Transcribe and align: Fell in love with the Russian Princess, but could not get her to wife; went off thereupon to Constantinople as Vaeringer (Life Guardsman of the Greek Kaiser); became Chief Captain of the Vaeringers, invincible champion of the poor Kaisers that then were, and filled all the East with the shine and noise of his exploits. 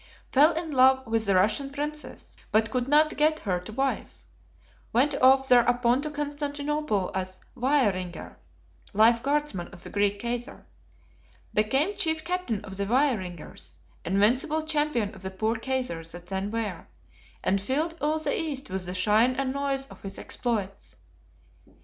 Fell 0.31 0.51
in 0.53 0.71
love 0.71 1.05
with 1.05 1.25
the 1.27 1.35
Russian 1.35 1.69
Princess, 1.69 2.35
but 2.51 2.71
could 2.71 2.87
not 2.87 3.15
get 3.15 3.37
her 3.41 3.59
to 3.59 3.71
wife; 3.71 4.25
went 4.91 5.13
off 5.21 5.47
thereupon 5.47 6.01
to 6.01 6.09
Constantinople 6.09 7.11
as 7.13 7.39
Vaeringer 7.55 8.35
(Life 8.93 9.21
Guardsman 9.21 9.67
of 9.67 9.83
the 9.83 9.91
Greek 9.91 10.19
Kaiser); 10.19 10.65
became 11.53 11.95
Chief 11.95 12.23
Captain 12.23 12.65
of 12.65 12.77
the 12.77 12.85
Vaeringers, 12.87 13.77
invincible 14.03 14.63
champion 14.63 15.13
of 15.13 15.21
the 15.21 15.29
poor 15.29 15.57
Kaisers 15.59 16.13
that 16.13 16.25
then 16.25 16.49
were, 16.49 16.87
and 17.43 17.61
filled 17.61 17.95
all 18.01 18.17
the 18.17 18.35
East 18.35 18.71
with 18.71 18.87
the 18.87 18.95
shine 18.95 19.35
and 19.35 19.53
noise 19.53 19.85
of 19.85 20.01
his 20.01 20.17
exploits. 20.17 20.95